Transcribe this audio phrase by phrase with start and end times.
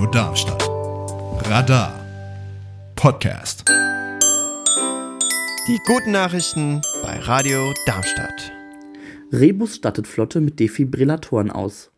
[0.00, 0.70] Radio Darmstadt.
[1.44, 1.92] Radar
[2.96, 3.68] Podcast.
[5.68, 8.50] Die guten Nachrichten bei Radio Darmstadt.
[9.30, 11.90] Rebus stattet Flotte mit Defibrillatoren aus.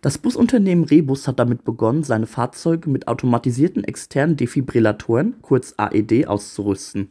[0.00, 7.10] Das Busunternehmen Rebus hat damit begonnen, seine Fahrzeuge mit automatisierten externen Defibrillatoren, kurz AED, auszurüsten.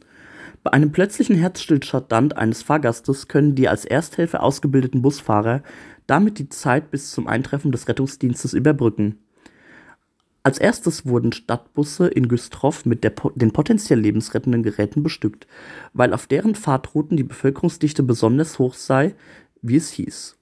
[0.63, 5.61] Bei einem plötzlichen Herzstillstand eines Fahrgastes können die als Ersthelfer ausgebildeten Busfahrer
[6.07, 9.20] damit die Zeit bis zum Eintreffen des Rettungsdienstes überbrücken.
[10.45, 15.47] Als erstes wurden Stadtbusse in Güstrow mit den potenziell lebensrettenden Geräten bestückt,
[15.93, 19.15] weil auf deren Fahrtrouten die Bevölkerungsdichte besonders hoch sei,
[19.63, 20.37] wie es hieß.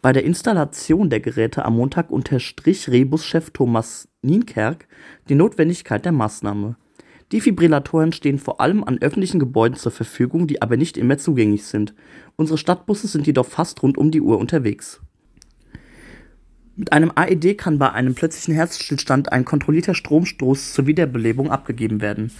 [0.00, 4.88] Bei der Installation der Geräte am Montag unterstrich Rebus-Chef Thomas Nienkerk
[5.28, 6.76] die Notwendigkeit der Maßnahme.
[7.30, 11.92] Defibrillatoren stehen vor allem an öffentlichen Gebäuden zur Verfügung, die aber nicht immer zugänglich sind.
[12.36, 15.02] Unsere Stadtbusse sind jedoch fast rund um die Uhr unterwegs.
[16.78, 22.30] Mit einem AED kann bei einem plötzlichen Herzstillstand ein kontrollierter Stromstoß zur Wiederbelebung abgegeben werden.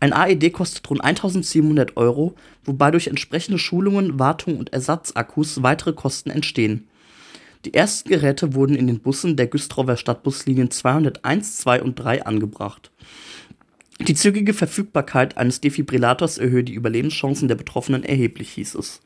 [0.00, 6.30] Ein AED kostet rund 1700 Euro, wobei durch entsprechende Schulungen, Wartung und Ersatzakkus weitere Kosten
[6.30, 6.88] entstehen.
[7.66, 12.90] Die ersten Geräte wurden in den Bussen der Güstrower Stadtbuslinien 201, 2 und 3 angebracht.
[14.00, 19.00] Die zügige Verfügbarkeit eines Defibrillators erhöhe die Überlebenschancen der Betroffenen erheblich, hieß es.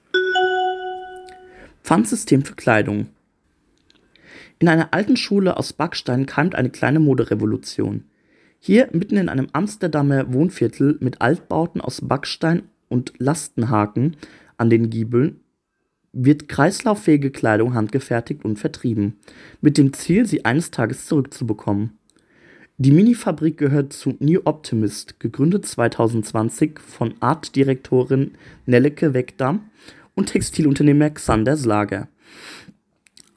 [1.82, 3.08] Pfandsystem für Kleidung.
[4.60, 8.04] In einer alten Schule aus Backstein keimt eine kleine Moderevolution.
[8.58, 14.16] Hier, mitten in einem Amsterdamer Wohnviertel mit Altbauten aus Backstein und Lastenhaken
[14.56, 15.40] an den Giebeln,
[16.12, 19.18] wird kreislauffähige Kleidung handgefertigt und vertrieben,
[19.60, 21.98] mit dem Ziel, sie eines Tages zurückzubekommen.
[22.78, 28.32] Die Minifabrik gehört zu New Optimist, gegründet 2020 von Artdirektorin
[28.66, 29.70] Nelleke Weckdam
[30.14, 32.08] und Textilunternehmer Xander Slager.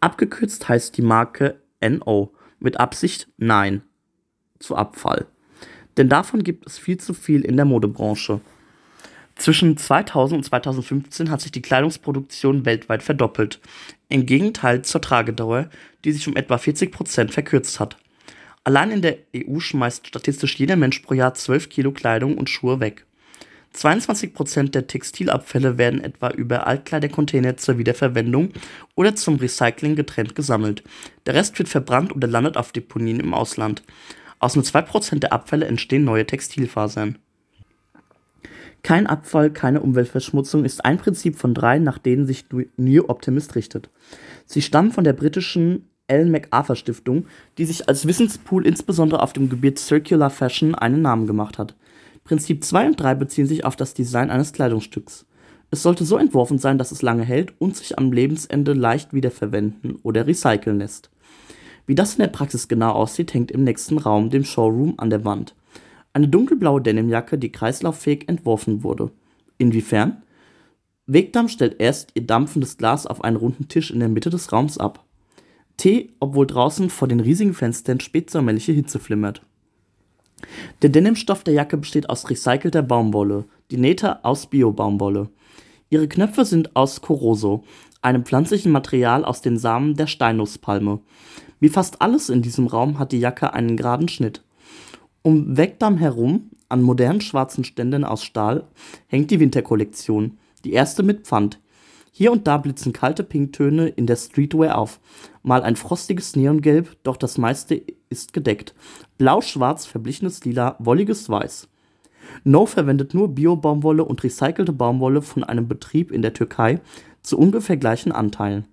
[0.02, 3.84] Abgekürzt heißt die Marke NO, mit Absicht Nein
[4.60, 5.28] zu Abfall.
[5.98, 8.42] Denn davon gibt es viel zu viel in der Modebranche.
[9.36, 13.60] Zwischen 2000 und 2015 hat sich die Kleidungsproduktion weltweit verdoppelt,
[14.10, 15.70] im Gegenteil zur Tragedauer,
[16.04, 17.98] die sich um etwa 40 Prozent verkürzt hat.
[18.64, 22.80] Allein in der EU schmeißt statistisch jeder Mensch pro Jahr 12 Kilo Kleidung und Schuhe
[22.80, 23.06] weg.
[23.74, 28.52] 22 Prozent der Textilabfälle werden etwa über Altkleidercontainer zur Wiederverwendung
[28.96, 30.84] oder zum Recycling getrennt gesammelt.
[31.26, 33.84] Der Rest wird verbrannt oder landet auf Deponien im Ausland.
[34.40, 37.18] Aus nur 2 Prozent der Abfälle entstehen neue Textilfasern.
[38.84, 42.46] Kein Abfall, keine Umweltverschmutzung ist ein Prinzip von drei, nach denen sich
[42.78, 43.90] New Optimist richtet.
[44.46, 47.28] Sie stammen von der britischen Ellen MacArthur Stiftung,
[47.58, 51.76] die sich als Wissenspool insbesondere auf dem Gebiet Circular Fashion einen Namen gemacht hat.
[52.32, 55.26] Prinzip 2 und 3 beziehen sich auf das Design eines Kleidungsstücks.
[55.70, 59.98] Es sollte so entworfen sein, dass es lange hält und sich am Lebensende leicht wiederverwenden
[60.02, 61.10] oder recyceln lässt.
[61.88, 65.26] Wie das in der Praxis genau aussieht, hängt im nächsten Raum, dem Showroom, an der
[65.26, 65.56] Wand.
[66.14, 69.12] Eine dunkelblaue Denimjacke, die kreislauffähig entworfen wurde.
[69.58, 70.24] Inwiefern?
[71.08, 74.78] Wegdam stellt erst ihr dampfendes Glas auf einen runden Tisch in der Mitte des Raums
[74.78, 75.04] ab.
[75.76, 79.42] Tee, obwohl draußen vor den riesigen Fenstern spätsommerliche Hitze flimmert.
[80.82, 85.30] Der Denimstoff der Jacke besteht aus recycelter Baumwolle, die Nähte aus Bio-Baumwolle.
[85.90, 87.64] Ihre Knöpfe sind aus Corozo,
[88.02, 91.00] einem pflanzlichen Material aus den Samen der Steinusspalme.
[91.60, 94.44] Wie fast alles in diesem Raum hat die Jacke einen geraden Schnitt.
[95.22, 98.66] Um Wegdam herum, an modernen schwarzen Ständen aus Stahl,
[99.08, 101.60] hängt die Winterkollektion, die erste mit Pfand.
[102.12, 105.00] Hier und da blitzen kalte Pinktöne in der Streetwear auf,
[105.44, 107.82] mal ein frostiges Neongelb, doch das meiste
[108.12, 108.76] ist gedeckt.
[109.18, 111.68] Blau-schwarz, verblichenes Lila, wolliges Weiß.
[112.44, 116.80] No verwendet nur Bio-Baumwolle und recycelte Baumwolle von einem Betrieb in der Türkei
[117.22, 118.66] zu ungefähr gleichen Anteilen.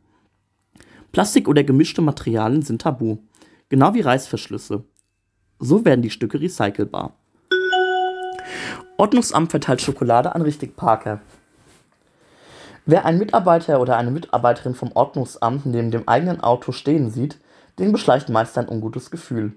[1.12, 3.18] Plastik oder gemischte Materialien sind tabu,
[3.68, 4.84] genau wie Reißverschlüsse.
[5.58, 7.14] So werden die Stücke recycelbar.
[8.96, 11.20] Ordnungsamt verteilt Schokolade an Richtig Parker.
[12.84, 17.38] Wer einen Mitarbeiter oder eine Mitarbeiterin vom Ordnungsamt neben dem eigenen Auto stehen sieht,
[17.78, 19.52] den beschleicht meist ein ungutes Gefühl.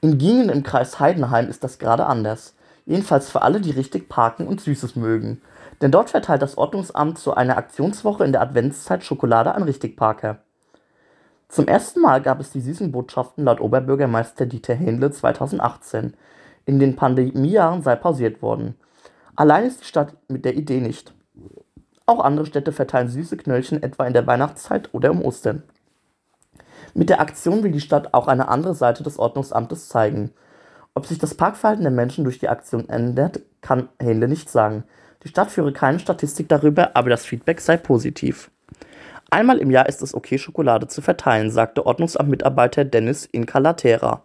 [0.00, 2.54] In Gingen im Kreis Heidenheim ist das gerade anders.
[2.86, 5.42] Jedenfalls für alle, die richtig parken und Süßes mögen.
[5.82, 10.38] Denn dort verteilt das Ordnungsamt zu einer Aktionswoche in der Adventszeit Schokolade an Richtigparker.
[11.48, 16.14] Zum ersten Mal gab es die süßen Botschaften laut Oberbürgermeister Dieter Händle 2018.
[16.64, 18.76] In den Pandemiejahren sei pausiert worden.
[19.36, 21.12] Allein ist die Stadt mit der Idee nicht.
[22.06, 25.62] Auch andere Städte verteilen süße Knöllchen etwa in der Weihnachtszeit oder um Ostern.
[26.94, 30.30] Mit der Aktion will die Stadt auch eine andere Seite des Ordnungsamtes zeigen.
[30.94, 34.84] Ob sich das Parkverhalten der Menschen durch die Aktion ändert, kann Hähnle nicht sagen.
[35.22, 38.50] Die Stadt führe keine Statistik darüber, aber das Feedback sei positiv.
[39.30, 44.24] Einmal im Jahr ist es okay, Schokolade zu verteilen, sagte Ordnungsamtmitarbeiter Dennis Incalatera.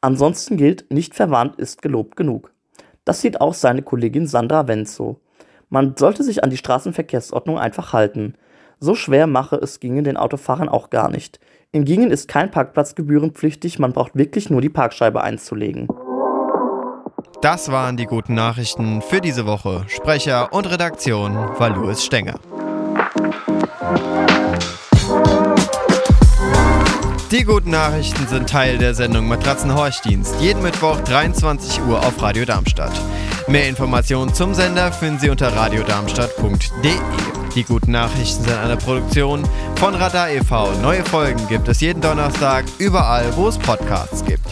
[0.00, 2.52] Ansonsten gilt, nicht verwarnt ist gelobt genug.
[3.04, 5.18] Das sieht auch seine Kollegin Sandra Wenz so.
[5.68, 8.34] Man sollte sich an die Straßenverkehrsordnung einfach halten.
[8.78, 11.40] So schwer mache es Gingen den Autofahrern auch gar nicht.
[11.74, 15.88] In Gingen ist kein Parkplatz gebührenpflichtig, man braucht wirklich nur die Parkscheibe einzulegen.
[17.42, 19.84] Das waren die guten Nachrichten für diese Woche.
[19.88, 22.38] Sprecher und Redaktion war Louis Stenger.
[27.32, 30.40] Die guten Nachrichten sind Teil der Sendung Matratzenhorchdienst.
[30.40, 32.92] Jeden Mittwoch 23 Uhr auf Radio Darmstadt.
[33.48, 37.33] Mehr Informationen zum Sender finden Sie unter radiodarmstadt.de.
[37.54, 40.72] Die guten Nachrichten sind eine Produktion von Radar e.V.
[40.82, 44.44] Neue Folgen gibt es jeden Donnerstag überall, wo es Podcasts gibt.